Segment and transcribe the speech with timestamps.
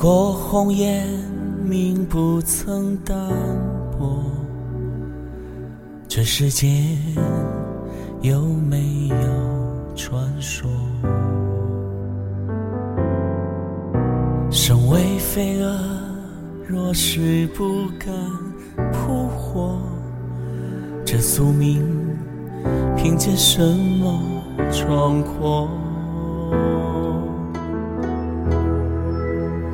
[0.00, 1.08] 过红颜，
[1.64, 3.16] 命不曾淡
[3.98, 4.22] 薄。
[6.06, 6.96] 这世间
[8.20, 9.16] 有没有
[9.96, 10.70] 传说？
[14.52, 15.76] 身为飞蛾，
[16.68, 18.14] 若是不敢
[18.92, 19.80] 扑火，
[21.04, 21.84] 这宿命
[22.96, 23.60] 凭借什
[24.00, 24.16] 么
[24.70, 25.68] 闯阔？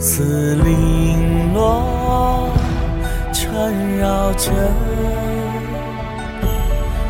[0.00, 2.52] 似零落
[3.32, 4.52] 缠绕着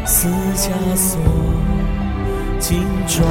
[0.07, 1.21] 似枷锁，
[2.59, 3.29] 金装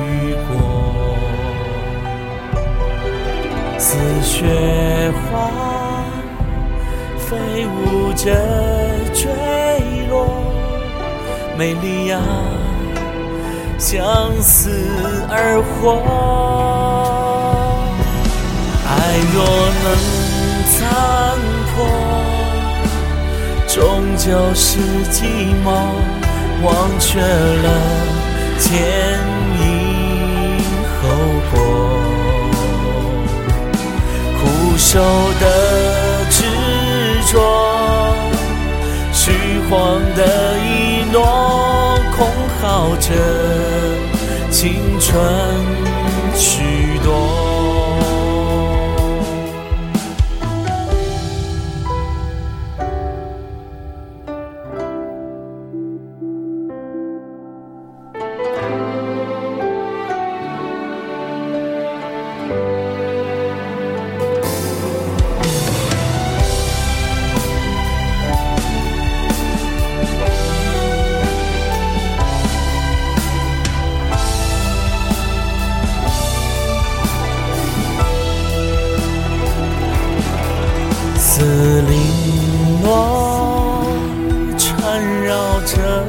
[0.00, 1.16] 玉裹，
[3.78, 5.48] 似雪花
[7.16, 8.34] 飞舞着
[9.14, 9.30] 坠
[10.10, 10.26] 落，
[11.56, 12.18] 美丽呀，
[13.78, 14.02] 相
[14.42, 14.70] 思
[15.30, 16.93] 而活。
[18.86, 18.90] 爱
[19.32, 19.36] 若
[19.82, 19.86] 能
[20.68, 20.82] 残
[21.74, 21.74] 破，
[23.66, 23.74] 终
[24.16, 24.78] 究是
[25.10, 25.16] 寂
[25.64, 25.66] 寞，
[26.62, 26.68] 忘
[27.00, 27.66] 却了
[28.58, 28.68] 前
[29.58, 29.62] 因
[31.00, 31.02] 后
[31.50, 31.54] 果。
[34.38, 34.42] 苦
[34.76, 35.00] 守
[35.40, 35.44] 的
[36.30, 36.38] 执
[37.32, 37.32] 着，
[39.12, 39.32] 虚
[39.70, 39.72] 晃
[40.14, 40.20] 的
[40.58, 41.18] 一诺，
[42.14, 42.18] 空
[42.60, 42.62] 耗
[42.96, 43.08] 着
[44.50, 44.60] 青
[45.00, 45.10] 春
[46.36, 47.23] 许多。
[81.36, 83.84] 似零落
[84.56, 86.06] 缠绕着，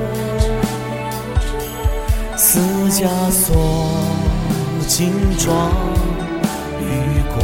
[2.38, 2.60] 似
[2.92, 3.56] 枷锁
[4.88, 5.72] 金装
[6.80, 7.42] 玉裹，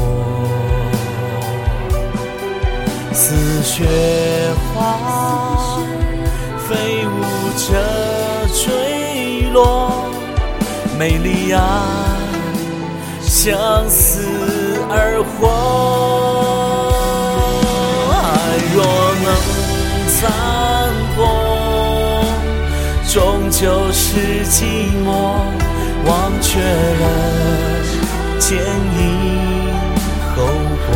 [3.12, 3.88] 似雪
[4.75, 5.80] 花
[6.59, 7.09] 飞舞
[7.58, 7.66] 着
[8.53, 10.06] 坠落，
[11.00, 11.59] 美丽啊，
[13.24, 14.22] 相思
[14.88, 16.00] 而活。
[20.22, 20.30] 残
[21.16, 22.24] 破，
[23.12, 24.66] 终究是寂
[25.04, 25.09] 寞，
[26.06, 27.04] 忘却了
[28.40, 28.50] 前
[29.00, 29.02] 因
[30.36, 30.38] 后
[30.86, 30.90] 果。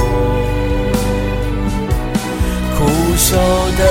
[2.78, 2.78] 苦
[3.18, 3.30] 守
[3.80, 3.82] 的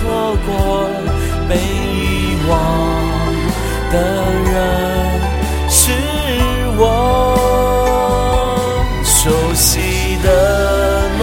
[0.00, 0.08] 错
[0.46, 0.88] 过
[1.46, 2.52] 被遗忘
[3.92, 3.94] 的
[4.50, 4.52] 人
[5.68, 5.92] 是
[6.78, 6.82] 我，
[9.04, 10.26] 熟悉的
[11.18, 11.22] 暖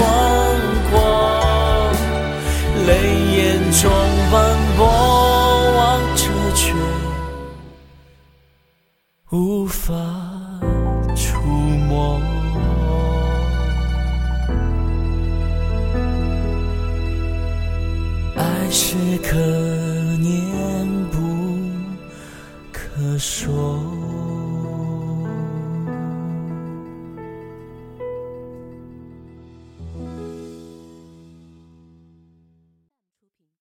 [0.91, 0.95] 过，
[2.85, 2.89] 泪
[3.35, 3.37] 眼
[3.71, 3.81] 中
[4.31, 4.35] 斑
[4.77, 4.85] 驳，
[5.75, 5.81] 望
[6.15, 6.21] 着
[6.53, 6.61] 却
[9.31, 9.85] 无法
[11.15, 11.41] 触
[11.89, 12.36] 摸。
[18.69, 19.35] 是可
[20.17, 21.19] 念不
[22.71, 24.06] 可说。